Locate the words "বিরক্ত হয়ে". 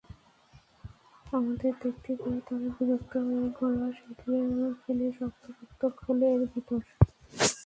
2.75-3.47